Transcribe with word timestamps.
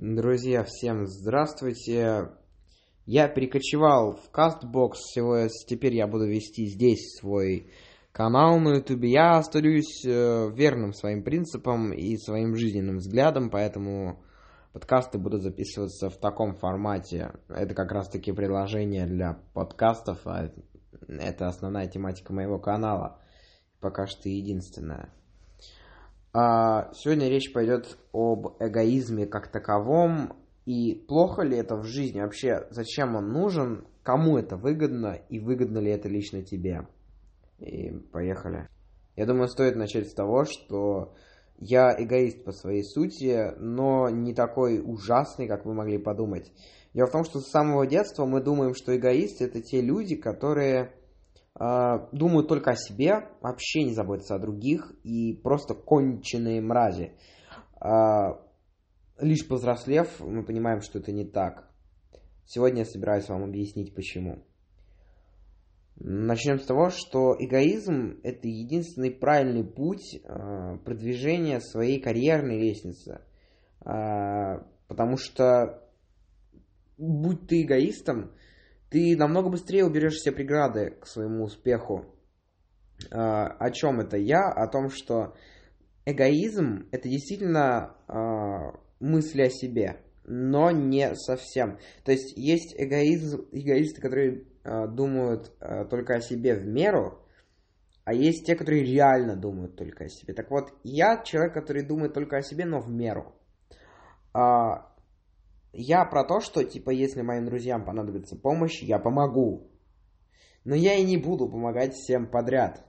Друзья, 0.00 0.62
всем 0.62 1.08
здравствуйте. 1.08 2.28
Я 3.04 3.26
перекочевал 3.26 4.12
в 4.12 4.30
Castbox, 4.32 5.48
теперь 5.66 5.96
я 5.96 6.06
буду 6.06 6.24
вести 6.24 6.66
здесь 6.66 7.16
свой 7.18 7.72
канал 8.12 8.60
на 8.60 8.76
YouTube. 8.76 9.02
Я 9.02 9.38
остаюсь 9.38 10.04
э, 10.06 10.52
верным 10.54 10.92
своим 10.92 11.24
принципам 11.24 11.92
и 11.92 12.16
своим 12.16 12.54
жизненным 12.54 12.98
взглядам, 12.98 13.50
поэтому 13.50 14.22
подкасты 14.72 15.18
будут 15.18 15.42
записываться 15.42 16.10
в 16.10 16.16
таком 16.16 16.54
формате. 16.54 17.32
Это 17.48 17.74
как 17.74 17.90
раз 17.90 18.08
таки 18.08 18.30
приложение 18.30 19.04
для 19.04 19.40
подкастов, 19.52 20.20
а 20.26 20.52
это 21.08 21.48
основная 21.48 21.88
тематика 21.88 22.32
моего 22.32 22.60
канала. 22.60 23.20
Пока 23.80 24.06
что 24.06 24.28
единственная. 24.28 25.12
А, 26.32 26.92
сегодня 26.92 27.28
речь 27.28 27.52
пойдет 27.52 27.98
об 28.12 28.56
эгоизме 28.60 29.26
как 29.26 29.48
таковом. 29.50 30.36
И 30.66 30.94
плохо 31.08 31.42
ли 31.42 31.56
это 31.56 31.76
в 31.76 31.84
жизни 31.84 32.20
вообще? 32.20 32.66
Зачем 32.70 33.16
он 33.16 33.32
нужен? 33.32 33.86
Кому 34.02 34.36
это 34.36 34.56
выгодно? 34.56 35.18
И 35.28 35.38
выгодно 35.38 35.78
ли 35.78 35.90
это 35.90 36.08
лично 36.08 36.42
тебе? 36.42 36.86
И 37.58 37.90
поехали. 38.12 38.68
Я 39.16 39.26
думаю, 39.26 39.48
стоит 39.48 39.76
начать 39.76 40.08
с 40.08 40.14
того, 40.14 40.44
что 40.44 41.14
я 41.58 41.94
эгоист 41.98 42.44
по 42.44 42.52
своей 42.52 42.84
сути, 42.84 43.52
но 43.58 44.08
не 44.10 44.34
такой 44.34 44.80
ужасный, 44.84 45.48
как 45.48 45.64
вы 45.64 45.74
могли 45.74 45.98
подумать. 45.98 46.52
Дело 46.94 47.06
в 47.06 47.12
том, 47.12 47.24
что 47.24 47.40
с 47.40 47.50
самого 47.50 47.86
детства 47.86 48.26
мы 48.26 48.40
думаем, 48.40 48.74
что 48.74 48.96
эгоисты 48.96 49.44
это 49.44 49.60
те 49.60 49.80
люди, 49.80 50.16
которые 50.16 50.92
думают 51.58 52.48
только 52.48 52.70
о 52.70 52.76
себе, 52.76 53.28
вообще 53.40 53.82
не 53.82 53.92
заботятся 53.92 54.36
о 54.36 54.38
других 54.38 54.92
и 55.02 55.34
просто 55.34 55.74
конченые 55.74 56.60
мрази. 56.60 57.14
А, 57.80 58.40
лишь 59.18 59.46
повзрослев, 59.46 60.20
мы 60.20 60.44
понимаем, 60.44 60.80
что 60.80 60.98
это 60.98 61.12
не 61.12 61.24
так. 61.24 61.68
Сегодня 62.46 62.80
я 62.80 62.84
собираюсь 62.84 63.28
вам 63.28 63.44
объяснить, 63.44 63.94
почему. 63.94 64.44
Начнем 65.96 66.60
с 66.60 66.64
того, 66.66 66.90
что 66.90 67.34
эгоизм– 67.36 68.20
это 68.22 68.46
единственный 68.46 69.10
правильный 69.10 69.64
путь 69.64 70.20
а, 70.24 70.76
продвижения 70.78 71.60
своей 71.60 72.00
карьерной 72.00 72.58
лестницы. 72.58 73.22
Потому 73.80 75.16
что, 75.16 75.82
будь 76.98 77.46
ты 77.46 77.62
эгоистом, 77.62 78.32
ты 78.90 79.16
намного 79.16 79.50
быстрее 79.50 79.84
уберешь 79.84 80.14
все 80.14 80.32
преграды 80.32 80.96
к 81.00 81.06
своему 81.06 81.44
успеху. 81.44 82.06
А, 83.10 83.46
о 83.46 83.70
чем 83.70 84.00
это 84.00 84.16
я? 84.16 84.48
О 84.48 84.66
том, 84.66 84.90
что 84.90 85.34
эгоизм 86.06 86.88
это 86.90 87.08
действительно 87.08 87.96
а, 88.08 88.72
мысли 88.98 89.42
о 89.42 89.50
себе, 89.50 90.00
но 90.24 90.70
не 90.70 91.14
совсем. 91.14 91.78
То 92.04 92.12
есть 92.12 92.36
есть 92.36 92.74
эгоизм, 92.76 93.46
эгоисты, 93.52 94.00
которые 94.00 94.44
а, 94.64 94.86
думают 94.86 95.52
только 95.90 96.16
о 96.16 96.20
себе 96.20 96.54
в 96.54 96.66
меру, 96.66 97.22
а 98.04 98.14
есть 98.14 98.46
те, 98.46 98.56
которые 98.56 98.84
реально 98.84 99.36
думают 99.36 99.76
только 99.76 100.04
о 100.04 100.08
себе. 100.08 100.32
Так 100.32 100.50
вот, 100.50 100.72
я 100.82 101.22
человек, 101.22 101.52
который 101.52 101.82
думает 101.82 102.14
только 102.14 102.38
о 102.38 102.42
себе, 102.42 102.64
но 102.64 102.80
в 102.80 102.88
меру. 102.88 103.34
Я 105.72 106.04
про 106.04 106.24
то, 106.24 106.40
что, 106.40 106.64
типа, 106.64 106.90
если 106.90 107.22
моим 107.22 107.44
друзьям 107.44 107.84
понадобится 107.84 108.36
помощь, 108.36 108.82
я 108.82 108.98
помогу. 108.98 109.70
Но 110.64 110.74
я 110.74 110.94
и 110.94 111.04
не 111.04 111.16
буду 111.16 111.48
помогать 111.48 111.94
всем 111.94 112.26
подряд. 112.26 112.84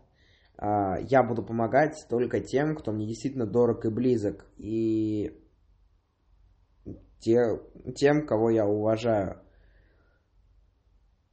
А, 0.57 0.97
я 0.99 1.23
буду 1.23 1.43
помогать 1.43 2.05
только 2.09 2.39
тем, 2.39 2.75
кто 2.75 2.91
мне 2.91 3.07
действительно 3.07 3.45
дорог 3.45 3.85
и 3.85 3.89
близок. 3.89 4.45
И 4.57 5.39
те, 7.19 7.59
тем, 7.95 8.25
кого 8.25 8.49
я 8.49 8.65
уважаю. 8.65 9.41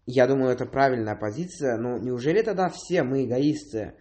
Я 0.04 0.26
думаю, 0.28 0.52
это 0.52 0.66
правильная 0.66 1.16
позиция. 1.16 1.76
Но 1.78 1.98
неужели 1.98 2.42
тогда 2.42 2.68
все 2.68 3.02
мы 3.02 3.24
эгоисты? 3.24 3.94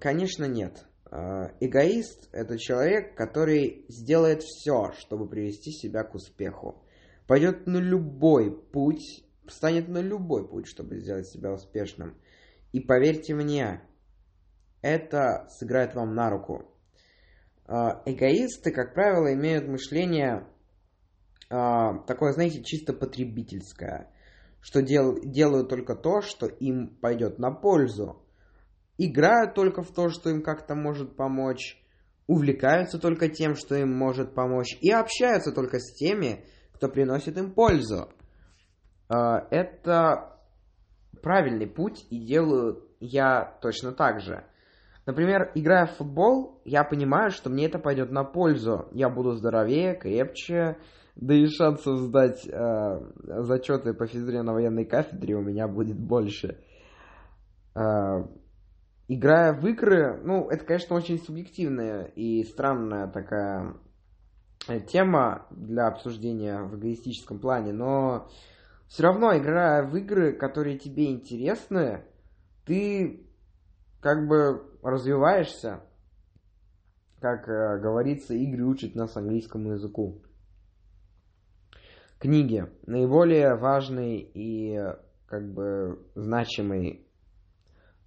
Конечно, 0.00 0.44
нет. 0.44 0.86
Э, 1.10 1.50
эгоист– 1.60 2.28
это 2.32 2.58
человек, 2.58 3.16
который 3.16 3.86
сделает 3.88 4.42
все, 4.42 4.92
чтобы 4.98 5.28
привести 5.28 5.70
себя 5.70 6.04
к 6.04 6.14
успеху. 6.14 6.82
Пойдет 7.26 7.66
на 7.66 7.78
любой 7.78 8.50
путь, 8.50 9.24
встанет 9.46 9.88
на 9.88 9.98
любой 9.98 10.46
путь, 10.46 10.66
чтобы 10.66 10.98
сделать 10.98 11.28
себя 11.28 11.52
успешным. 11.52 12.16
И 12.72 12.80
поверьте 12.80 13.34
мне, 13.34 13.82
это 14.82 15.46
сыграет 15.50 15.94
вам 15.94 16.14
на 16.14 16.30
руку. 16.30 16.64
Э, 17.66 18.02
эгоисты, 18.04 18.70
как 18.70 18.94
правило, 18.94 19.32
имеют 19.32 19.66
мышление 19.66 20.46
э, 21.50 21.54
такое, 22.06 22.32
знаете, 22.32 22.62
чисто 22.62 22.92
потребительское, 22.92 24.12
что 24.60 24.82
дел, 24.82 25.18
делают 25.22 25.70
только 25.70 25.94
то, 25.94 26.20
что 26.20 26.46
им 26.46 26.98
пойдет 27.00 27.38
на 27.38 27.50
пользу 27.50 28.22
играют 28.98 29.54
только 29.54 29.82
в 29.82 29.92
то, 29.92 30.10
что 30.10 30.28
им 30.30 30.42
как-то 30.42 30.74
может 30.74 31.16
помочь, 31.16 31.82
увлекаются 32.26 32.98
только 32.98 33.28
тем, 33.28 33.54
что 33.54 33.74
им 33.74 33.96
может 33.96 34.34
помочь, 34.34 34.76
и 34.80 34.90
общаются 34.90 35.52
только 35.52 35.78
с 35.78 35.94
теми, 35.94 36.44
кто 36.74 36.88
приносит 36.88 37.38
им 37.38 37.52
пользу. 37.52 38.10
А, 39.08 39.46
это 39.50 40.38
правильный 41.22 41.66
путь, 41.66 42.06
и 42.10 42.18
делаю 42.18 42.84
я 43.00 43.56
точно 43.62 43.92
так 43.92 44.20
же. 44.20 44.44
Например, 45.06 45.50
играя 45.54 45.86
в 45.86 45.96
футбол, 45.96 46.60
я 46.66 46.84
понимаю, 46.84 47.30
что 47.30 47.48
мне 47.48 47.64
это 47.64 47.78
пойдет 47.78 48.10
на 48.10 48.24
пользу. 48.24 48.88
Я 48.92 49.08
буду 49.08 49.32
здоровее, 49.32 49.94
крепче, 49.94 50.76
да 51.16 51.34
и 51.34 51.46
шансов 51.46 51.98
сдать 52.00 52.46
э, 52.46 53.00
зачеты 53.42 53.94
по 53.94 54.06
физре 54.06 54.42
на 54.42 54.52
военной 54.52 54.84
кафедре 54.84 55.34
у 55.34 55.40
меня 55.40 55.66
будет 55.66 55.98
больше. 55.98 56.62
Э, 57.74 58.24
играя 59.08 59.54
в 59.54 59.66
игры, 59.66 60.20
ну, 60.22 60.48
это, 60.48 60.64
конечно, 60.64 60.94
очень 60.94 61.18
субъективная 61.18 62.04
и 62.04 62.44
странная 62.44 63.08
такая 63.08 63.74
э, 64.68 64.80
тема 64.80 65.46
для 65.50 65.88
обсуждения 65.88 66.62
в 66.62 66.78
эгоистическом 66.78 67.40
плане, 67.40 67.72
но 67.72 68.28
все 68.86 69.02
равно, 69.02 69.36
играя 69.36 69.82
в 69.82 69.96
игры, 69.96 70.32
которые 70.32 70.78
тебе 70.78 71.10
интересны, 71.10 72.04
ты 72.64 73.26
как 74.00 74.28
бы 74.28 74.62
развиваешься, 74.82 75.80
как 77.18 77.48
э, 77.48 77.80
говорится, 77.80 78.34
игры 78.34 78.64
учат 78.64 78.94
нас 78.94 79.16
английскому 79.16 79.72
языку. 79.72 80.22
Книги. 82.18 82.66
Наиболее 82.84 83.54
важный 83.54 84.18
и 84.18 84.76
как 85.26 85.52
бы 85.52 86.04
значимый 86.14 87.07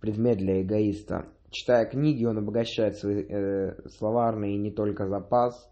предмет 0.02 0.40
для 0.40 0.62
эгоиста. 0.62 1.28
Читая 1.52 1.86
книги, 1.86 2.26
он 2.26 2.40
обогащает 2.40 2.98
свой 2.98 3.26
э, 3.30 3.88
словарный 3.90 4.56
и 4.56 4.58
не 4.58 4.72
только 4.72 5.08
запас 5.08 5.70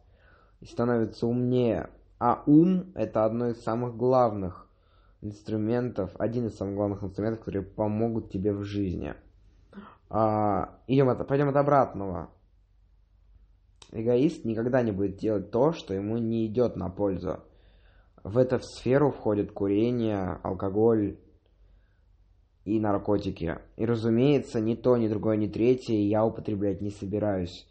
и 0.61 0.65
становится 0.65 1.27
умнее. 1.27 1.89
А 2.19 2.43
ум– 2.45 2.91
это 2.95 3.25
одно 3.25 3.49
из 3.49 3.61
самых 3.63 3.97
главных 3.97 4.69
инструментов, 5.21 6.11
один 6.19 6.47
из 6.47 6.55
самых 6.55 6.75
главных 6.75 7.03
инструментов, 7.03 7.39
которые 7.39 7.63
помогут 7.63 8.29
тебе 8.29 8.53
в 8.53 8.63
жизни. 8.63 9.15
А, 10.09 10.79
идем 10.87 11.09
от, 11.09 11.27
пойдем 11.27 11.49
от 11.49 11.55
обратного. 11.55 12.29
Эгоист 13.91 14.45
никогда 14.45 14.81
не 14.81 14.91
будет 14.91 15.17
делать 15.17 15.49
то, 15.49 15.71
что 15.71 15.93
ему 15.93 16.17
не 16.17 16.45
идет 16.45 16.75
на 16.75 16.89
пользу. 16.89 17.39
В 18.23 18.37
эту 18.37 18.59
сферу 18.59 19.11
входит 19.11 19.51
курение, 19.51 20.39
алкоголь, 20.43 21.17
и 22.75 22.79
наркотики. 22.79 23.57
И, 23.77 23.85
разумеется, 23.85 24.59
ни 24.61 24.75
то, 24.75 24.95
ни 24.97 25.07
другое, 25.07 25.37
ни 25.37 25.47
третье 25.47 25.95
я 25.95 26.23
употреблять 26.23 26.81
не 26.81 26.91
собираюсь. 26.91 27.67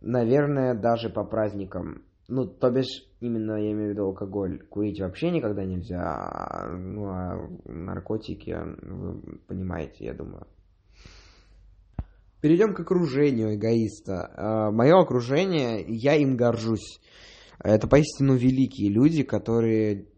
Наверное, 0.00 0.74
даже 0.74 1.10
по 1.10 1.24
праздникам. 1.24 2.02
Ну, 2.28 2.44
то 2.46 2.70
бишь, 2.70 3.04
именно 3.20 3.52
я 3.52 3.70
имею 3.70 3.88
в 3.88 3.90
виду 3.92 4.04
алкоголь. 4.06 4.66
Курить 4.68 5.00
вообще 5.00 5.30
никогда 5.30 5.64
нельзя. 5.64 6.02
А, 6.02 6.68
ну, 6.76 7.06
а 7.08 7.48
наркотики, 7.66 8.56
вы 8.82 9.38
понимаете, 9.46 10.06
я 10.06 10.14
думаю. 10.14 10.46
Перейдем 12.40 12.74
к 12.74 12.80
окружению 12.80 13.54
эгоиста. 13.54 14.32
А, 14.36 14.70
Мое 14.72 15.00
окружение, 15.00 15.84
я 15.86 16.16
им 16.16 16.36
горжусь. 16.36 17.00
Это 17.62 17.86
поистину 17.86 18.34
великие 18.34 18.90
люди, 18.90 19.22
которые 19.22 20.08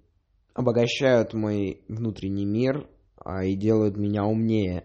обогащают 0.55 1.35
мой 1.35 1.83
внутренний 1.89 2.45
мир, 2.45 2.89
и 3.25 3.55
делают 3.55 3.97
меня 3.97 4.25
умнее. 4.25 4.85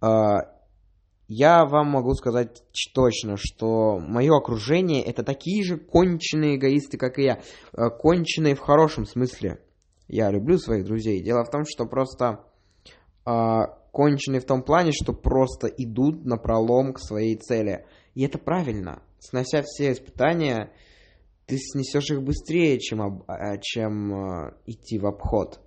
А, 0.00 0.52
я 1.28 1.64
вам 1.64 1.88
могу 1.88 2.14
сказать 2.14 2.62
точно, 2.94 3.36
что 3.36 3.98
мое 3.98 4.36
окружение 4.36 5.02
это 5.02 5.24
такие 5.24 5.64
же 5.64 5.76
конченые 5.76 6.56
эгоисты, 6.56 6.98
как 6.98 7.18
и 7.18 7.24
я. 7.24 7.40
А, 7.72 7.90
конченые 7.90 8.54
в 8.54 8.60
хорошем 8.60 9.06
смысле. 9.06 9.60
Я 10.08 10.30
люблю 10.30 10.58
своих 10.58 10.84
друзей. 10.84 11.22
Дело 11.22 11.44
в 11.44 11.50
том, 11.50 11.64
что 11.66 11.84
просто 11.84 12.44
конченые 13.90 14.40
в 14.40 14.44
том 14.44 14.62
плане, 14.62 14.92
что 14.92 15.12
просто 15.12 15.66
идут 15.66 16.24
на 16.24 16.36
пролом 16.36 16.92
к 16.92 17.00
своей 17.00 17.34
цели. 17.34 17.84
И 18.14 18.22
это 18.22 18.38
правильно. 18.38 19.02
Снося 19.18 19.62
все 19.62 19.90
испытания, 19.90 20.70
ты 21.46 21.56
снесешь 21.58 22.12
их 22.12 22.22
быстрее, 22.22 22.78
чем, 22.78 23.24
а, 23.26 23.56
чем 23.58 24.12
идти 24.66 25.00
в 25.00 25.06
обход. 25.06 25.60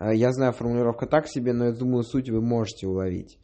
Я 0.00 0.32
знаю, 0.32 0.52
формулировка 0.52 1.06
так 1.06 1.26
себе, 1.28 1.52
но 1.52 1.66
я 1.66 1.72
думаю, 1.72 2.04
суть 2.04 2.30
вы 2.30 2.40
можете 2.40 2.86
уловить. 2.86 3.38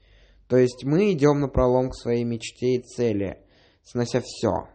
То 0.48 0.56
есть 0.56 0.84
мы 0.84 1.12
идем 1.12 1.40
на 1.40 1.48
пролом 1.48 1.90
к 1.90 1.96
своей 1.96 2.24
мечте 2.24 2.74
и 2.74 2.82
цели, 2.82 3.38
снося 3.82 4.20
все. 4.24 4.68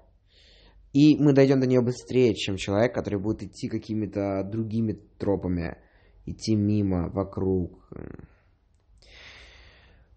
И 0.92 1.16
мы 1.18 1.34
дойдем 1.34 1.60
до 1.60 1.68
нее 1.68 1.82
быстрее, 1.82 2.34
чем 2.34 2.58
человек, 2.58 2.94
который 2.94 3.20
будет 3.20 3.44
идти 3.44 3.70
какими-то 3.70 4.44
другими 4.44 5.00
тропами, 5.20 5.78
идти 6.26 6.56
мимо, 6.56 7.10
вокруг. 7.10 7.88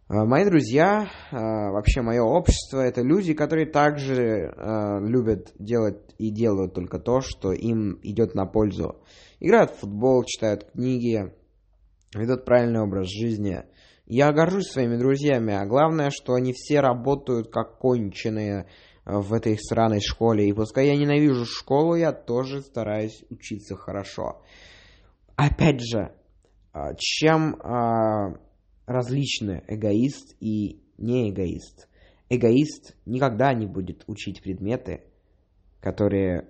А, 0.09 0.25
мои 0.25 0.47
друзья, 0.47 1.11
а, 1.31 1.71
вообще 1.71 2.01
мое 2.01 2.23
общество, 2.23 2.81
это 2.81 3.03
люди, 3.03 3.35
которые 3.35 3.67
также 3.67 4.55
любят 5.03 5.53
делать 5.59 6.01
и 6.19 6.31
делают 6.31 6.75
только 6.75 6.99
то, 6.99 7.21
что 7.21 7.53
им 7.53 8.01
идет 8.03 8.35
на 8.35 8.47
пользу. 8.47 8.97
Играют 9.41 9.73
в 9.73 9.81
футбол, 9.81 10.25
читают 10.25 10.71
книги, 10.73 11.35
ведут 12.15 12.45
правильный 12.45 12.81
образ 12.81 13.09
жизни. 13.09 13.63
Я 14.07 14.33
горжусь 14.33 14.71
своими 14.71 14.97
друзьями, 14.97 15.55
а 15.55 15.67
главное, 15.67 16.11
что 16.11 16.35
они 16.35 16.53
все 16.53 16.81
работают 16.81 17.51
как 17.51 17.79
конченые, 17.79 18.67
в 19.05 19.33
этой 19.33 19.59
сраной 19.59 20.01
школе. 20.01 20.49
И 20.49 20.53
пускай 20.53 20.87
я 20.87 20.97
ненавижу 20.97 21.45
школу, 21.45 21.95
я 21.95 22.13
тоже 22.13 22.61
стараюсь 22.63 23.25
учиться 23.31 23.77
хорошо. 23.77 24.43
Опять 25.37 25.81
же, 25.81 26.15
а, 26.73 26.95
чем 26.97 27.57
а, 27.57 28.39
различны 28.87 29.65
эгоист 29.67 30.37
и 30.41 30.83
не 30.99 31.31
эгоист? 31.31 31.89
Никогда 33.05 33.53
не 33.53 33.67
будет 33.67 34.05
учить 34.07 34.43
предметы, 34.43 35.03
которые 35.81 36.49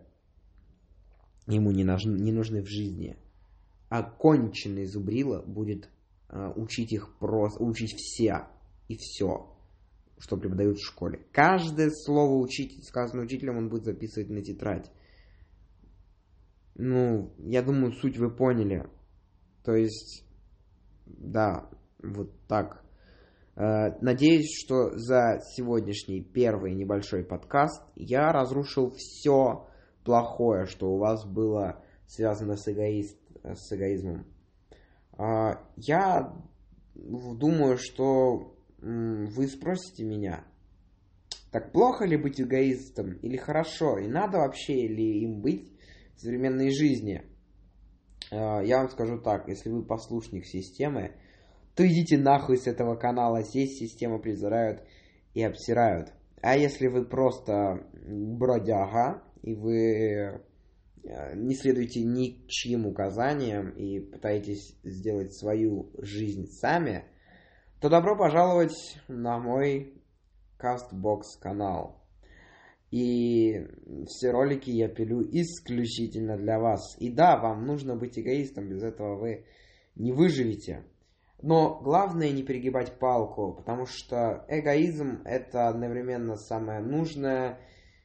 ему 1.47 1.70
не 1.73 1.85
нужны 1.85 2.62
в 2.62 2.69
жизни. 2.69 3.17
Конченый 4.00 4.87
зубрила 4.87 5.43
будет 5.43 5.91
а, 6.29 6.53
учить 6.53 6.93
их 6.93 7.19
просто, 7.19 7.62
учить 7.62 7.94
все 7.97 8.47
и 8.89 8.97
все 8.97 9.53
что 10.23 10.37
преподают 10.37 10.79
в 10.79 10.87
школе. 10.87 11.27
Каждое 11.33 11.91
слово 11.91 12.41
учитель, 12.41 12.85
сказанное 12.85 13.25
учителем, 13.25 13.56
он 13.56 13.69
будет 13.69 13.85
записывать 13.85 14.31
на 14.31 14.41
тетрадь. 14.41 14.89
Ну, 16.77 17.35
я 17.39 17.61
думаю, 17.61 17.93
суть 17.93 18.19
вы 18.19 18.31
поняли. 18.31 18.89
То 19.65 19.75
есть, 19.75 20.25
да, 21.06 21.69
вот 22.00 22.31
так. 22.47 22.85
Э, 23.56 23.99
надеюсь, 24.00 24.49
что 24.65 24.97
за 24.97 25.41
сегодняшний 25.56 26.23
первый 26.23 26.73
небольшой 26.73 27.25
подкаст 27.25 27.83
я 27.97 28.31
разрушил 28.31 28.93
все 28.97 29.69
плохое, 30.05 30.67
что 30.67 30.93
у 30.93 30.99
вас 30.99 31.27
было 31.27 31.83
связано 32.06 32.56
с, 32.56 32.69
эгоист, 32.69 33.19
с 33.44 33.73
эгоизмом. 33.73 34.27
Э, 35.19 35.56
я 35.77 36.35
думаю, 36.94 37.79
что 37.79 38.55
вы 38.79 39.47
спросите 39.47 40.05
меня, 40.05 40.44
так 41.53 41.71
плохо 41.71 42.06
ли 42.06 42.17
быть 42.17 42.41
эгоистом 42.41 43.12
или 43.19 43.37
хорошо? 43.37 43.99
И 43.99 44.09
надо 44.09 44.39
вообще 44.39 44.89
ли 44.89 45.23
им 45.23 45.43
быть 45.43 45.71
в 46.17 46.21
современной 46.21 46.71
жизни? 46.71 47.23
А, 48.31 48.62
я 48.62 48.79
вам 48.79 48.89
скажу 48.89 49.21
так, 49.21 49.49
если 49.49 49.69
вы 49.69 49.85
послушник 49.85 50.47
системы, 50.47 51.12
то 51.77 51.87
идите 51.87 52.17
нахуй 52.17 52.56
с 52.56 52.67
этого 52.67 52.97
канала, 52.97 53.43
здесь 53.43 53.79
систему 53.79 54.19
презирают 54.19 54.83
и 55.35 55.43
обсирают. 55.43 56.12
А 56.41 56.56
если 56.56 56.89
вы 56.89 57.05
просто 57.05 57.87
бродяга, 57.94 59.23
и 59.43 59.55
вы 59.55 60.43
не 61.04 61.54
следуете 61.54 62.02
ни 62.02 62.31
к 62.31 62.49
чьим 62.49 62.87
указаниям 62.87 63.70
и 63.70 64.00
пытаетесь 64.00 64.78
сделать 64.84 65.34
свою 65.34 65.90
жизнь 65.99 66.46
сами, 66.46 67.04
то 67.81 67.88
добро 67.88 68.16
пожаловать 68.16 69.00
на 69.08 69.38
мой 69.38 70.00
CastBox 70.60 71.22
канал. 71.40 72.00
И 72.90 73.66
все 74.06 74.31
ролики 74.31 74.70
я 74.70 74.88
пилю 74.88 75.22
исключительно 75.22 76.37
для 76.37 76.60
вас. 76.60 76.96
И 77.00 77.10
да, 77.10 77.38
вам 77.38 77.66
нужно 77.66 77.96
быть 77.96 78.19
эгоистом, 78.19 78.69
без 78.69 78.82
этого 78.82 79.19
вы 79.19 79.46
не 79.96 80.12
выживете. 80.12 80.84
Но 81.40 81.81
главное 81.81 82.31
не 82.31 82.44
перегибать 82.44 82.98
палку, 83.00 83.55
потому 83.55 83.87
что 83.87 84.44
эгоизм 84.48 85.22
это 85.25 85.69
одновременно 85.69 86.37
самое 86.37 86.81
нужное 86.81 87.58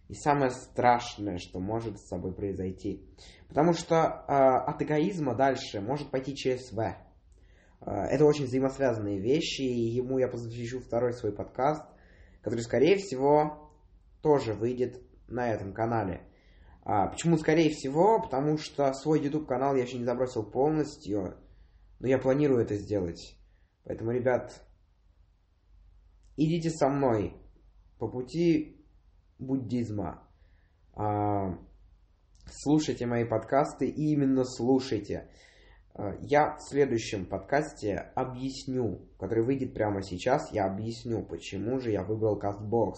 и 0.08 0.14
самое 0.14 0.52
страшное, 0.52 1.38
что 1.38 1.60
может 1.60 2.00
с 2.00 2.08
собой 2.08 2.34
произойти. 2.34 3.06
Потому 3.50 3.74
что 3.74 3.96
э, 3.96 4.32
от 4.32 4.82
эгоизма 4.82 5.36
дальше 5.36 5.82
может 5.82 6.12
пойти 6.12 6.36
ЧСВ. 6.36 6.80
А, 7.82 8.06
это 8.06 8.26
очень 8.26 8.46
взаимосвязанные 8.46 9.20
вещи, 9.20 9.62
и 9.62 9.90
ему 9.90 10.18
я 10.18 10.28
посвящу 10.28 10.80
второй 10.80 11.14
свой 11.14 11.32
подкаст, 11.32 11.84
который, 12.42 12.62
скорее 12.62 12.98
всего, 12.98 13.72
тоже 14.22 14.54
выйдет 14.54 15.02
на 15.28 15.50
этом 15.50 15.74
канале. 15.74 16.22
А, 16.84 17.08
почему 17.08 17.38
скорее 17.38 17.70
всего? 17.70 18.22
Потому 18.22 18.58
что 18.58 18.92
свой 18.94 19.22
YouTube 19.22 19.48
канал 19.48 19.76
я 19.76 19.84
еще 19.84 19.98
не 19.98 20.06
забросил 20.06 20.44
полностью, 20.44 21.38
но 22.00 22.08
я 22.08 22.18
планирую 22.18 22.62
это 22.62 22.76
сделать. 22.76 23.38
Поэтому, 23.84 24.12
ребят, 24.12 24.66
идите 26.36 26.70
со 26.70 26.90
мной 26.90 27.36
по 28.00 28.08
пути 28.08 28.77
буддизма. 29.40 30.24
А, 30.94 31.58
слушайте 32.46 33.06
мои 33.06 33.26
подкасты 33.26 33.88
и 33.88 34.14
именно 34.14 34.44
слушайте. 34.44 35.30
Э, 35.98 36.18
я 36.22 36.56
в 36.56 36.62
следующем 36.62 37.26
подкасте 37.26 38.12
объясню, 38.16 39.02
который 39.20 39.44
выйдет 39.44 39.74
прямо 39.74 40.02
сейчас, 40.02 40.52
я 40.52 40.66
объясню, 40.66 41.24
почему 41.24 41.80
же 41.80 41.92
я 41.92 42.04
выбрал 42.04 42.40
CastBox. 42.40 42.94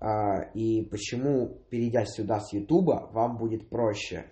Э, 0.00 0.50
и 0.54 0.82
почему, 0.84 1.62
перейдя 1.70 2.04
сюда 2.04 2.40
с 2.40 2.52
YouTube, 2.52 3.12
вам 3.12 3.36
будет 3.36 3.68
проще. 3.68 4.26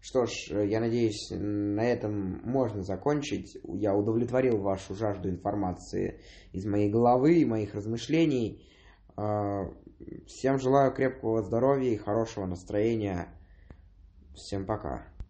Что 0.00 0.26
ж, 0.26 0.32
я 0.66 0.80
надеюсь, 0.80 1.30
на 1.30 1.84
этом 1.84 2.40
можно 2.42 2.82
закончить. 2.82 3.56
Я 3.62 3.94
удовлетворил 3.94 4.58
вашу 4.58 4.96
жажду 4.96 5.28
информации 5.30 6.20
из 6.52 6.66
моей 6.66 6.90
головы 6.90 7.34
и 7.34 7.44
моих 7.44 7.72
размышлений. 7.72 8.66
Всем 10.26 10.58
желаю 10.58 10.92
крепкого 10.92 11.42
здоровья 11.42 11.90
и 11.90 11.96
хорошего 11.96 12.46
настроения. 12.46 13.28
Всем 14.34 14.64
пока. 14.64 15.06